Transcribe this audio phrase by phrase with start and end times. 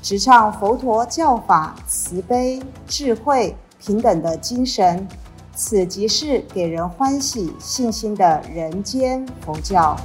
[0.00, 5.06] 直唱佛陀教法慈悲、智慧、平等的精神。
[5.52, 9.96] 此即是给人欢喜、信心的人间佛教。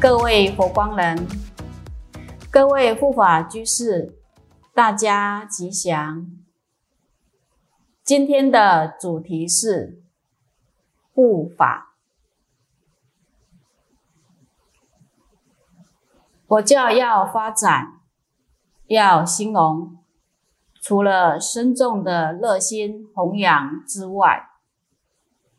[0.00, 1.26] 各位佛光人，
[2.50, 4.18] 各位护法居士，
[4.74, 6.26] 大家吉祥。
[8.02, 10.02] 今天的主题是
[11.12, 11.94] 护法。
[16.48, 17.99] 佛教要发展，
[18.94, 19.98] 要兴隆。
[20.82, 24.48] 除了深重的热心弘扬之外，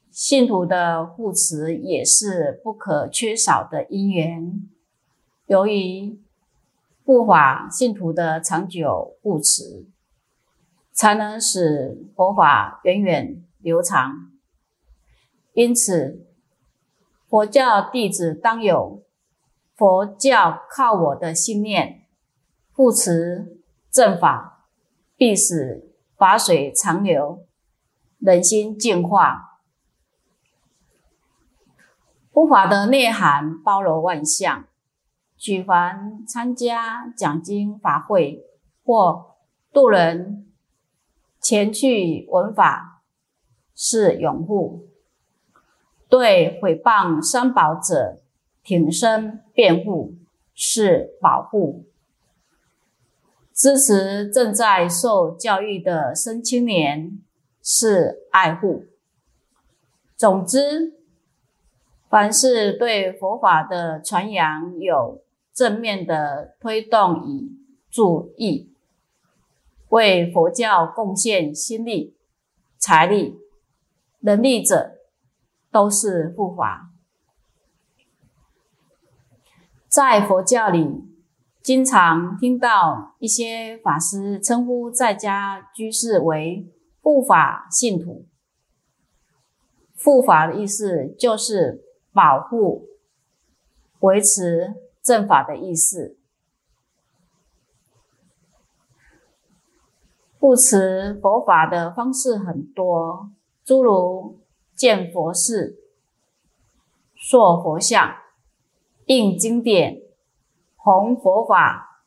[0.10, 4.68] 信徒的护持也是不可缺少的因缘。
[5.46, 6.20] 由于
[7.06, 9.88] 护法信徒的长久护持，
[10.92, 14.32] 才能使佛法源远流长。
[15.54, 16.28] 因此，
[17.30, 19.04] 佛教弟子当有
[19.78, 22.01] “佛教靠我”的信念，
[22.74, 24.50] 护持正法。
[25.18, 27.46] 必使法水长流，
[28.18, 29.60] 人心净化。
[32.32, 34.66] 护法的内涵包罗万象，
[35.38, 38.44] 举凡参加讲经法会
[38.84, 39.36] 或
[39.72, 40.52] 度人
[41.40, 43.04] 前去闻法，
[43.76, 44.88] 是拥护；
[46.10, 48.24] 对毁谤三宝者
[48.64, 50.16] 挺身辩护，
[50.56, 51.91] 是保护。
[53.62, 57.22] 支持正在受教育的生青年
[57.62, 58.86] 是爱护。
[60.18, 60.96] 总之，
[62.10, 65.24] 凡是对佛法的传扬有
[65.54, 67.52] 正面的推动与
[67.92, 68.74] 助益，
[69.90, 72.16] 为佛教贡献心力、
[72.80, 73.38] 财力、
[74.22, 74.94] 能力者，
[75.70, 76.90] 都是护法。
[79.88, 81.11] 在佛教里。
[81.64, 86.68] 经常听到一些法师称呼在家居士为
[87.02, 88.26] 护法信徒。
[90.04, 92.88] 护法的意思就是保护、
[94.00, 94.74] 维持
[95.04, 96.18] 正法的意思。
[100.40, 103.30] 护持佛法的方式很多，
[103.64, 104.40] 诸如
[104.74, 105.78] 建佛寺、
[107.16, 108.16] 塑佛像、
[109.06, 110.02] 印经典。
[110.84, 112.02] 弘佛法、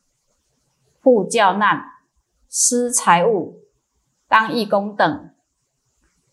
[1.00, 1.80] 护教难、
[2.48, 3.60] 施财物、
[4.26, 5.30] 当义工等，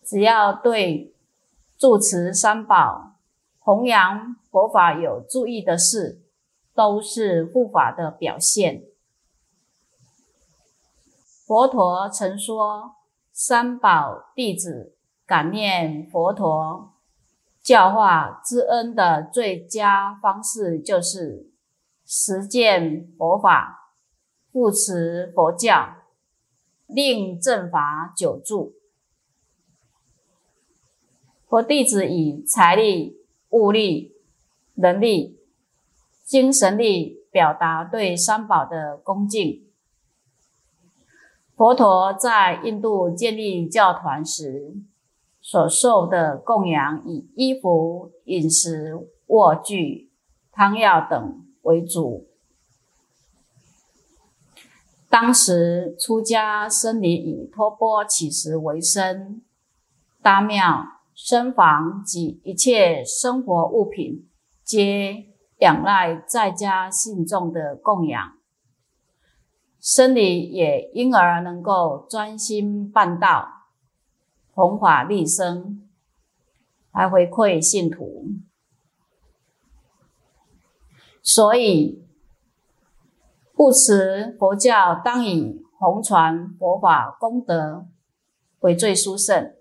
[0.02, 1.14] 只要对
[1.78, 3.12] 住持三宝、
[3.60, 6.20] 弘扬佛法有注意的事，
[6.74, 8.82] 都是护法的表现。
[11.46, 12.96] 佛陀曾说，
[13.32, 16.92] 三宝弟子感念佛陀
[17.62, 21.51] 教化之恩的最佳方式，就是。
[22.14, 23.94] 实践佛法，
[24.52, 25.94] 护持佛教，
[26.86, 28.74] 令正法久住。
[31.48, 33.16] 佛弟子以财力、
[33.48, 34.14] 物力、
[34.74, 35.40] 能力、
[36.22, 39.64] 精神力表达对三宝的恭敬。
[41.56, 44.74] 佛陀在印度建立教团时，
[45.40, 48.98] 所受的供养以衣服、饮食、
[49.28, 50.12] 卧具、
[50.52, 51.41] 汤药等。
[51.62, 52.28] 为主。
[55.08, 59.42] 当时出家僧尼以托钵乞食为生，
[60.22, 60.84] 大庙、
[61.14, 64.28] 僧房及一切生活物品，
[64.64, 65.26] 皆
[65.58, 68.38] 仰赖在家信众的供养。
[69.78, 73.48] 僧尼也因而能够专心办道，
[74.54, 75.88] 弘法利生，
[76.94, 78.28] 来回馈信徒。
[81.22, 82.04] 所以，
[83.54, 87.86] 护持佛教当以弘传佛法功德
[88.60, 89.54] 为最殊胜。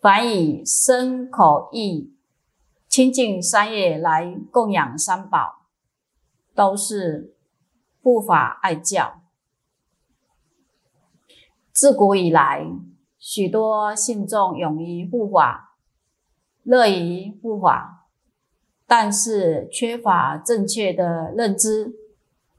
[0.00, 2.14] 凡以身口意
[2.88, 5.66] 清净三业来供养三宝，
[6.54, 7.34] 都是
[8.02, 9.22] 护法爱教。
[11.72, 12.66] 自古以来，
[13.18, 15.76] 许多信众勇于护法，
[16.64, 18.01] 乐于护法。
[18.94, 21.94] 但是缺乏正确的认知，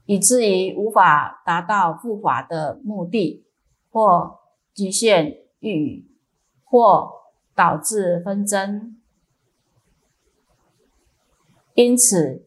[0.04, 3.46] 以至于无法达到护法的目的，
[3.92, 4.40] 或
[4.74, 6.10] 局限欲语，
[6.64, 7.08] 或
[7.54, 9.00] 导致纷争。
[11.74, 12.44] 因此，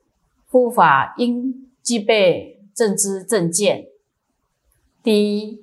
[0.50, 3.88] 护法应具备正知正见。
[5.02, 5.62] 第一，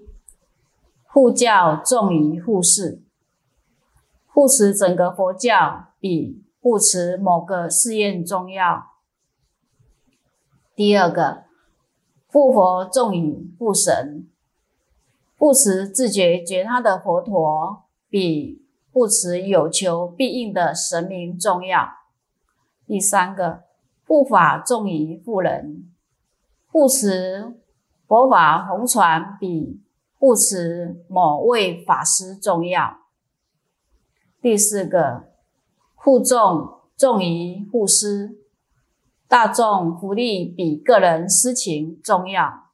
[1.07, 3.03] 护教重于护世，
[4.27, 8.95] 护持整个佛教比护持某个试验重要。
[10.75, 11.45] 第二个。
[12.27, 14.29] 护佛重于护神，
[15.39, 21.89] 护持自觉觉他的佛陀，比护持有求必应的神明重要。
[22.89, 23.63] 第三个，
[24.09, 25.89] 护法重于护人，
[26.73, 27.55] 护持
[28.09, 29.81] 佛法弘传比
[30.19, 32.99] 护持某位法师重要。
[34.43, 35.29] 第四个，
[36.05, 38.37] 护重重于护师。
[39.27, 42.69] 大众福利比个人私情重要。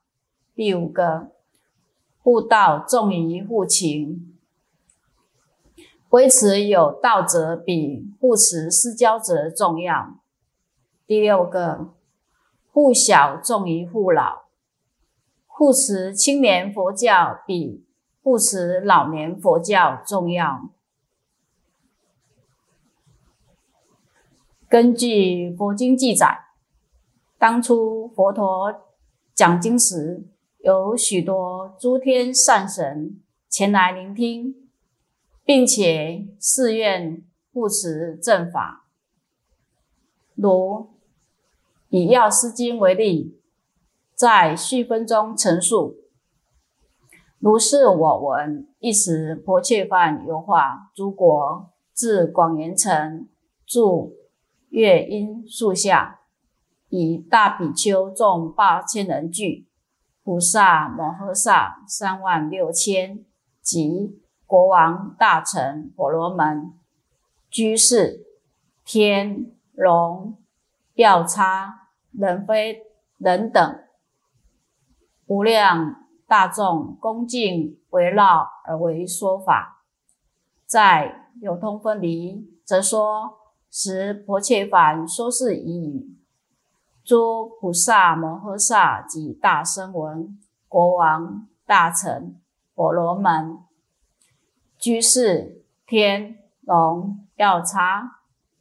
[0.53, 1.31] 第五个，
[2.25, 4.37] 护道重于护情，
[6.09, 10.17] 维持有道者比护持私交者重要。
[11.07, 11.95] 第六个，
[12.73, 14.47] 护小重于护老，
[15.47, 17.87] 护持青年佛教比
[18.25, 20.69] 护持老年佛教重要。
[24.71, 26.45] 根据佛经记载。
[27.37, 28.73] 当初佛陀
[29.35, 30.29] 讲经时，
[30.61, 34.55] 有许多诸天善神前来聆听，
[35.45, 38.87] 并且誓愿护持正法。
[40.37, 40.91] 如
[41.89, 43.41] 以《药师经》为例，
[44.15, 45.97] 在序分中陈述
[47.41, 53.27] ：“如是我闻，一时婆切梵游化诸国，至广严城，
[53.67, 54.15] 住
[54.71, 56.17] 月因树下。”
[56.93, 59.69] 以大比丘众八千人聚，
[60.25, 63.25] 菩萨摩诃萨三万六千，
[63.63, 66.73] 及国王大臣婆罗门、
[67.49, 68.27] 居士、
[68.85, 70.37] 天龙、
[70.95, 72.83] 药叉、人非
[73.19, 73.85] 人等，
[75.27, 79.85] 无量大众恭敬围绕而为说法。
[80.67, 83.40] 在有通分离，则说
[83.71, 86.17] 时婆切凡说是已语。
[87.05, 90.39] 诸菩萨摩诃萨及大声闻、
[90.69, 92.41] 国王、大臣、
[92.75, 93.59] 婆罗门、
[94.79, 98.19] 居士、天龙、药叉、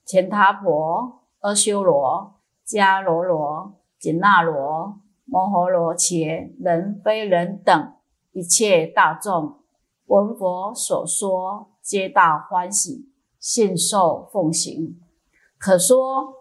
[0.07, 7.93] 乾他婆、阿修罗、迦罗罗、紧那罗、摩诃罗伽、人非人等
[8.31, 9.59] 一切大众，
[10.05, 13.08] 闻佛所说，皆大欢喜，
[13.39, 14.99] 信受奉行。
[15.57, 16.35] 可说。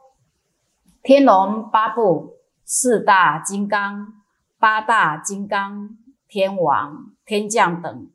[1.00, 2.34] 天龙八部、
[2.64, 4.12] 四大金刚、
[4.58, 5.96] 八大金刚、
[6.26, 8.10] 天王、天将等，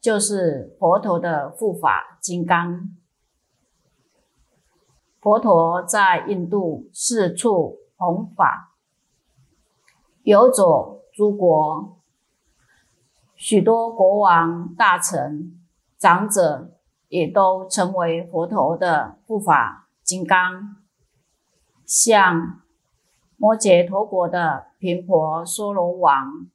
[0.00, 2.90] 就是佛陀的护法金刚。
[5.20, 8.76] 佛陀在印度四处弘法，
[10.22, 11.98] 游走诸国，
[13.34, 15.60] 许多国王、大臣、
[15.98, 16.77] 长者
[17.08, 20.76] 也都成为佛陀的护法金刚。
[21.84, 22.60] 像
[23.36, 26.46] 摩羯陀国的频婆娑罗王，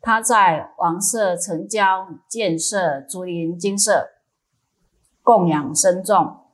[0.00, 4.08] 他在王舍城郊建设竹林精舍，
[5.22, 6.44] 供养僧众。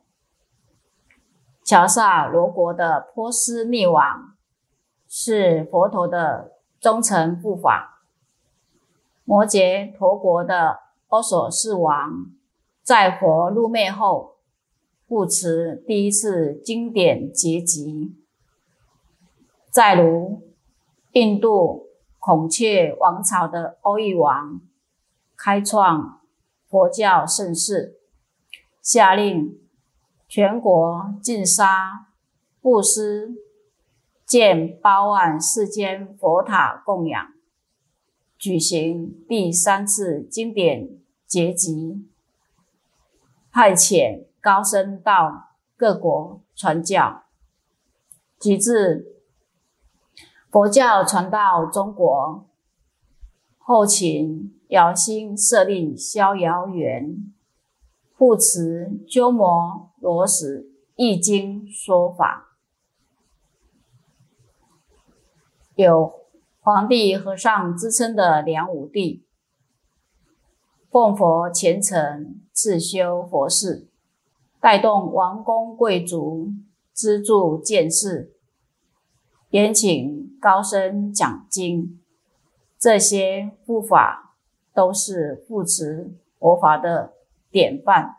[1.63, 4.35] 乔萨罗国的波斯匿王
[5.07, 8.03] 是佛陀的忠诚护法。
[9.23, 12.27] 摩羯陀国的欧索士王
[12.85, 14.35] 在佛入灭后。
[15.07, 18.15] 护持第一次经典结集。
[19.69, 20.41] 再如
[21.11, 24.59] 印度孔雀王朝的欧育王，
[25.37, 26.21] 开创
[26.67, 27.99] 佛教盛世，
[28.81, 29.59] 下令
[30.27, 32.07] 全国禁杀
[32.59, 33.35] 布施，
[34.25, 37.27] 建八万四间佛塔供养，
[38.39, 40.89] 举行第三次经典
[41.27, 42.09] 结集，
[43.55, 44.25] 派遣。
[44.41, 47.23] 高僧到各国传教，
[48.37, 49.15] 及至
[50.51, 52.47] 佛教传到中国，
[53.57, 57.33] 后秦姚兴设立逍遥园，
[58.15, 62.57] 护持鸠摩罗什译经说法，
[65.73, 66.13] 有
[66.59, 69.24] 皇帝和尚之称的梁武帝，
[70.95, 73.89] 奉佛虔诚，自修佛事。
[74.61, 76.53] 带动王公贵族
[76.93, 78.33] 资助建寺，
[79.49, 81.99] 延请高僧讲经，
[82.79, 84.37] 这些护法
[84.73, 87.11] 都是护持佛法的
[87.51, 88.15] 典范。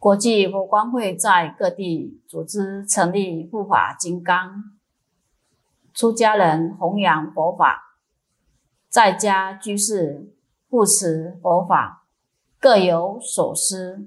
[0.00, 4.64] 国际佛光会在各地组织成立护法金刚，
[5.94, 7.96] 出家人弘扬佛法，
[8.88, 10.34] 在家居士
[10.70, 12.06] 护持佛法，
[12.60, 14.06] 各有所思，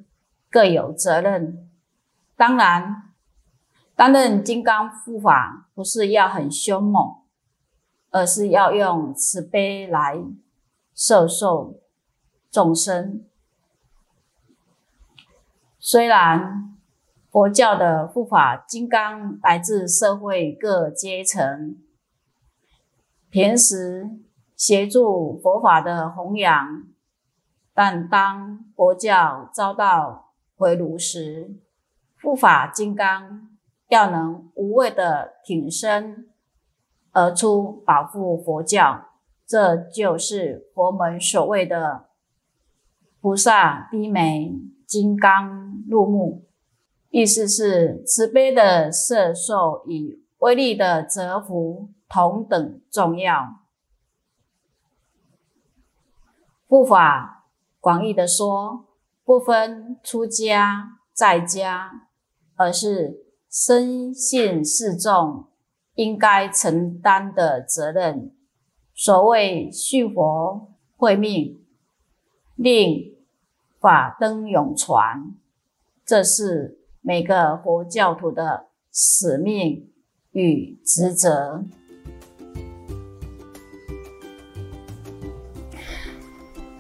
[0.50, 1.70] 各有责任。
[2.38, 3.12] 当然，
[3.96, 7.18] 担任金刚护法不是要很凶猛，
[8.10, 10.18] 而是要用慈悲来
[10.96, 11.82] 摄受
[12.50, 13.26] 众生。
[15.78, 16.78] 虽然
[17.30, 21.78] 佛教的护法金刚来自社会各阶层，
[23.30, 24.10] 平时
[24.56, 26.84] 协助佛法的弘扬，
[27.74, 31.56] 但当佛教遭到回炉时，
[32.22, 33.50] 护法金刚
[33.90, 36.30] 要能无畏的挺身
[37.12, 39.06] 而出，保护佛教，
[39.46, 42.06] 这就是佛门所谓的
[43.20, 44.54] 菩萨低眉。
[44.86, 46.46] 金刚入目，
[47.10, 53.63] 意思是慈悲的摄受与威力的折服同等重要。
[56.74, 57.46] 护法
[57.80, 58.88] 广义的说，
[59.24, 62.08] 不分出家在家，
[62.56, 65.46] 而是深信示众
[65.94, 68.36] 应该承担的责任。
[68.96, 71.64] 所谓续佛慧命，
[72.56, 73.14] 令。
[73.80, 75.36] 法灯永传，
[76.04, 79.92] 这是每个佛教徒的使命
[80.32, 81.66] 与职责。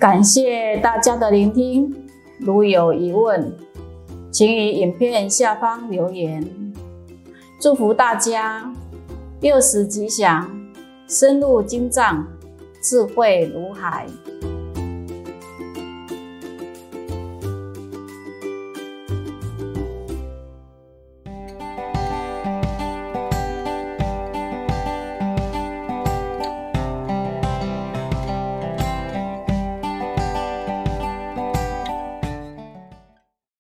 [0.03, 1.89] 感谢大家的聆听，
[2.38, 3.55] 如有疑问，
[4.29, 6.45] 请于影片下方留言。
[7.57, 8.69] 祝福大家
[9.39, 10.51] 六时吉祥，
[11.07, 12.27] 深入经藏，
[12.81, 14.05] 智慧如海。